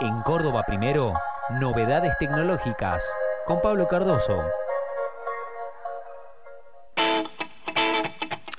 [0.00, 1.12] En Córdoba primero,
[1.58, 3.02] novedades tecnológicas
[3.44, 4.40] con Pablo Cardoso.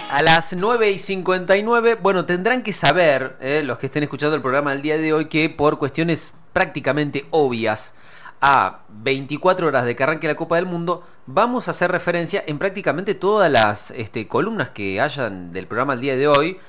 [0.10, 4.42] A las 9 y 59, bueno, tendrán que saber, eh, los que estén escuchando el
[4.42, 7.94] programa del día de hoy, que por cuestiones prácticamente obvias,
[8.42, 12.60] a 24 horas de que arranque la Copa del Mundo, vamos a hacer referencia en
[12.60, 16.60] prácticamente todas las este, columnas que hayan del programa el día de hoy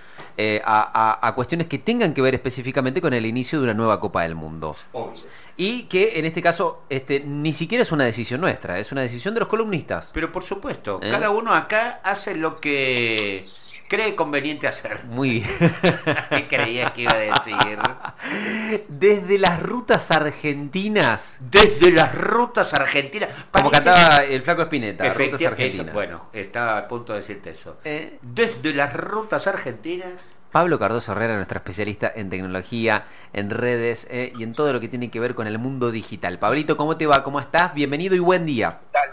[0.42, 4.00] eh, a, a, cuestiones que tengan que ver específicamente con el inicio de una nueva
[4.00, 4.74] Copa del Mundo.
[4.92, 5.20] Obvio.
[5.58, 9.34] Y que en este caso este, ni siquiera es una decisión nuestra, es una decisión
[9.34, 10.08] de los columnistas.
[10.14, 11.10] Pero por supuesto, ¿Eh?
[11.10, 13.50] cada uno acá hace lo que
[13.90, 15.04] cree conveniente hacer.
[15.06, 15.40] Muy
[16.30, 17.56] ¿Qué creías que iba a decir?
[18.88, 21.36] Desde las rutas argentinas.
[21.40, 23.28] Desde las rutas argentinas.
[23.50, 25.86] Como Parece- cantaba el flaco Espineta, rutas argentinas.
[25.86, 27.78] eso, bueno, estaba a punto de decirte eso.
[27.84, 30.08] Eh, Desde las rutas argentinas.
[30.52, 34.88] Pablo Cardoso Herrera, nuestro especialista en tecnología, en redes eh, y en todo lo que
[34.88, 36.38] tiene que ver con el mundo digital.
[36.38, 37.22] Pablito, ¿cómo te va?
[37.24, 37.74] ¿Cómo estás?
[37.74, 38.78] Bienvenido y buen día.
[38.92, 39.10] tal?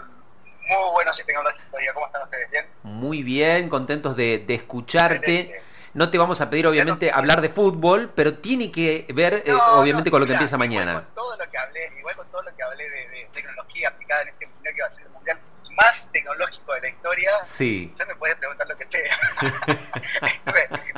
[0.68, 1.92] Muy buenos y tecnológicos día.
[1.94, 2.50] ¿Cómo están ustedes?
[2.50, 2.64] ¿Bien?
[2.88, 5.62] Muy bien, contentos de, de escucharte.
[5.94, 9.80] No te vamos a pedir, obviamente, hablar de fútbol, pero tiene que ver, eh, No,
[9.80, 10.94] obviamente, no, con lo que empieza igual mañana.
[11.04, 14.22] Con todo lo que hablé, igual con todo lo que hablé de, de tecnología aplicada
[14.22, 15.38] en este mundial que va a ser el mundial
[15.76, 17.94] más tecnológico de la historia, Sí.
[17.98, 19.18] ya me puedes preguntar lo que sea.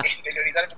[0.09, 0.69] Interiorizar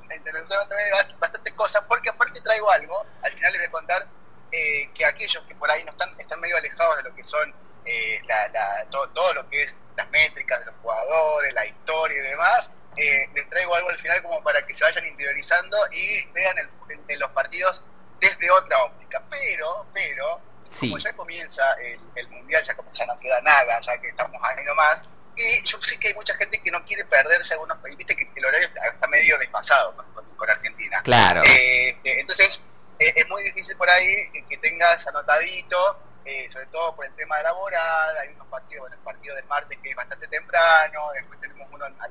[1.21, 4.07] bastante cosas, porque aparte traigo algo, al final les voy a contar
[4.51, 7.53] eh, que aquellos que por ahí no están, están medio alejados de lo que son
[7.85, 12.19] eh, la, la- todo, todo lo que es las métricas de los jugadores, la historia
[12.19, 16.25] y demás, eh, les traigo algo al final como para que se vayan interiorizando y
[16.33, 17.83] vean el- los partidos
[18.21, 19.21] desde otra óptica.
[19.31, 20.89] Pero, pero, Sí.
[20.91, 24.41] como ya comienza el, el mundial, ya, como ya no queda nada, ya que estamos
[24.43, 25.01] ahí nomás,
[25.37, 28.45] y yo sé que hay mucha gente que no quiere perderse algunos viste que el
[28.45, 31.01] horario está, medio desfasado con, con- Argentina.
[31.05, 31.41] Claro.
[31.45, 32.61] Eh, este, entonces,
[32.99, 37.37] eh, es muy difícil por ahí que- tengas anotadito, eh, sobre todo por el tema
[37.37, 41.11] de la laboral, hay unos partidos, bueno, el partido del martes que es bastante temprano,
[41.15, 42.09] después tenemos uno a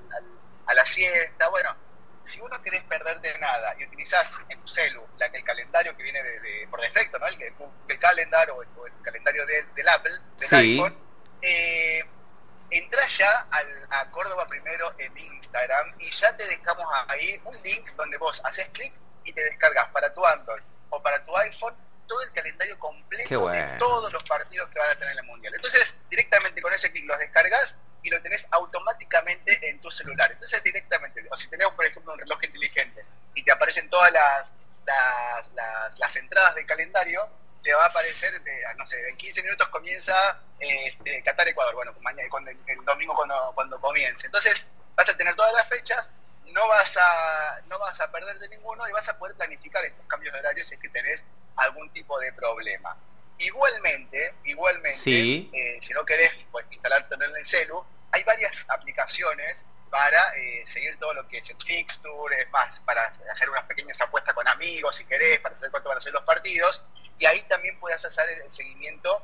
[1.09, 1.75] la siesta, bueno,
[2.25, 6.03] si vos no querés perderte nada y utilizás en tu celu la, el calendario que
[6.03, 7.27] viene de, de- por defecto, ¿no?
[7.27, 7.41] el,
[7.87, 8.69] el Calendar o el,
[9.03, 10.55] calendario de- del Apple, del Sí.
[10.55, 10.95] iPhone,
[11.41, 12.05] eh,
[12.69, 17.89] entrás ya al, a Córdoba primero en Instagram y ya te dejamos ahí un link
[17.95, 21.75] donde vos haces clic y te descargas para tu Android o para tu iPhone
[22.07, 23.71] todo el calendario completo bueno.
[23.73, 25.53] de todos los partidos que van a tener en el Mundial.
[25.55, 28.70] Entonces, directamente con ese clic los descargas y lo tenés automáticamente
[29.45, 30.31] en tu celular.
[30.31, 33.03] Entonces, directamente, o si tenés, por ejemplo, un reloj inteligente
[33.35, 34.51] y te aparecen todas las,
[34.85, 37.27] las, las, las entradas del calendario,
[37.63, 41.93] te va a aparecer, de, no sé, en 15 minutos comienza eh, este, Qatar-Ecuador, bueno,
[42.01, 44.25] mañana, cuando, el domingo cuando, cuando comience.
[44.25, 44.65] Entonces,
[44.95, 46.09] vas a tener todas las fechas,
[46.47, 50.05] no vas a no vas a perder de ninguno y vas a poder planificar estos
[50.07, 51.23] cambios de horario si es que tenés
[51.55, 52.97] algún tipo de problema.
[53.37, 55.49] Igualmente, igualmente, Sí.
[55.53, 57.83] eh, si no querés pues, instalarte en el celu,
[58.21, 63.13] hay varias aplicaciones para eh, seguir todo lo que es el fixture, es más, para
[63.33, 66.23] hacer unas pequeñas apuestas con amigos si querés, para saber cuánto van a ser los
[66.23, 66.81] partidos,
[67.17, 69.21] y ahí también puedes hacer el, el seguimiento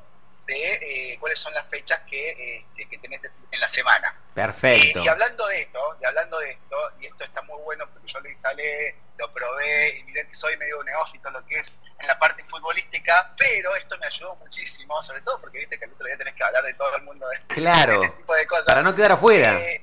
[0.47, 3.21] de eh, cuáles son las fechas que, eh, que tenés
[3.51, 4.15] en la semana.
[4.33, 4.99] Perfecto.
[4.99, 8.07] Eh, y hablando de esto, y hablando de esto, y esto está muy bueno porque
[8.07, 11.77] yo lo instalé, lo probé, y miré que soy medio neófito en lo que es
[11.99, 15.93] en la parte futbolística, pero esto me ayudó muchísimo, sobre todo porque viste que el
[15.93, 18.01] otro día tenés que hablar de todo el mundo de, Claro.
[18.67, 19.59] Para no quedar afuera.
[19.59, 19.81] Eh,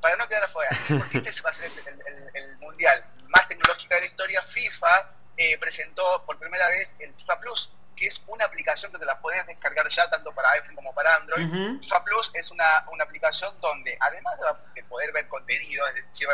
[0.00, 0.70] para no quedar afuera.
[0.88, 4.06] Y porque este va a ser el, el- el- el mundial más tecnológico de la
[4.06, 8.98] historia, FIFA eh, presentó por primera vez el FIFA Plus, que es una aplicación que
[8.98, 11.46] te la podés descargar ya tanto para iPhone como para Android.
[11.46, 11.80] Ujú.
[11.82, 16.28] FIFA Plus es una, una aplicación donde, además de, de poder ver contenido, es decir,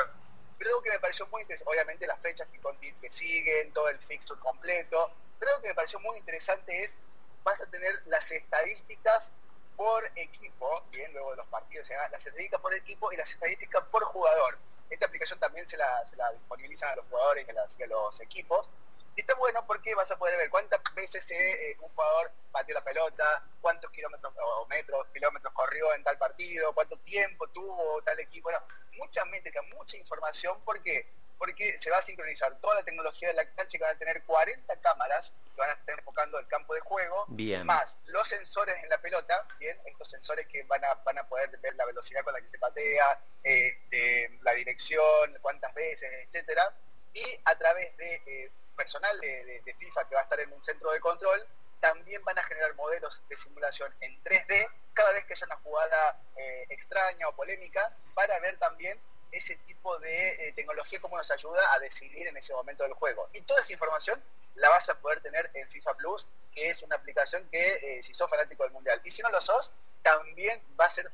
[0.59, 3.99] pero algo que me pareció muy interesante, obviamente las fechas que, que siguen, todo el
[4.01, 6.97] fixture completo, pero algo que me pareció muy interesante es,
[7.45, 9.31] vas a tener las estadísticas
[9.77, 13.85] por equipo, bien, luego de los partidos, se las estadísticas por equipo y las estadísticas
[13.89, 14.59] por jugador.
[14.91, 17.83] Esta aplicación también se la, se la disponibilizan a los jugadores y a, las- y
[17.83, 18.69] a los equipos.
[19.15, 22.85] Y está bueno porque vas a poder ver cuántas veces eh, un jugador pateó la
[22.85, 28.45] pelota, cuántos kilómetros o metros, kilómetros corrió en tal partido, cuánto tiempo tuvo tal equipo.
[28.51, 28.61] Bueno,
[28.99, 30.63] mucha métrica, mucha información.
[30.65, 31.07] ¿Por qué?
[31.39, 34.23] Porque se va a sincronizar toda la tecnología de la cancha que van a tener
[34.25, 37.65] 40 cámaras que van a estar enfocando el campo de juego, Bien.
[37.65, 41.49] más los sensores en la pelota, bien, estos sensores que van a, van a poder
[41.59, 46.73] ver la velocidad con la que se patea, este, la dirección, cuántas veces, etcétera,
[47.15, 50.53] y a través de eh, personal de, de- de FIFA que va a estar en
[50.53, 51.43] un centro de control,
[51.81, 56.19] también van a generar modelos de simulación en 3D cada vez que haya una jugada
[56.37, 58.99] eh, extraña o polémica para ver también
[59.33, 63.29] ese tipo de eh, tecnología cómo nos ayuda a decidir en ese momento del juego.
[63.33, 64.21] Y toda esa información
[64.55, 68.15] la vas a poder tener en FIFA Plus, que es una aplicación que eh, si
[68.15, 69.01] sos fanático del Mundial.
[69.05, 69.71] Y si no lo sos,
[70.03, 71.11] también va a ser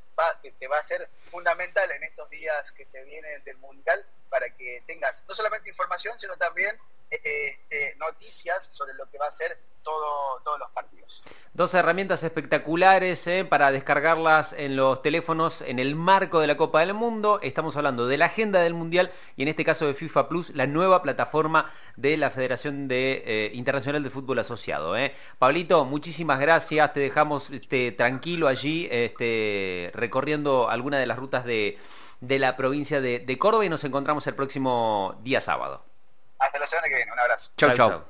[0.59, 4.83] te va a ser fundamental en estos días que se vienen del mundial para que
[4.87, 6.79] tengas no solamente información sino también
[7.11, 11.02] este, noticias sobre lo que va a ser todo, todos los partidos.
[11.55, 16.81] Dos herramientas espectaculares eh, para descargarlas en los teléfonos en el marco de la Copa
[16.81, 17.41] del Mundo.
[17.43, 20.67] Estamos hablando de la agenda del Mundial y en este caso de FIFA Plus, la
[20.67, 24.97] nueva plataforma de la Federación de, eh, Internacional de Fútbol Asociado.
[24.97, 25.15] Eh.
[25.39, 26.91] Pablito, muchísimas gracias.
[26.95, 31.79] Te dejamos este, tranquilo allí este, recorriendo alguna de las rutas de,
[32.21, 35.85] la provincia de, de Córdoba y nos encontramos el próximo día sábado.
[36.39, 37.13] Hasta la semana que viene.
[37.13, 37.51] Un abrazo.
[37.59, 38.03] Chau, chau.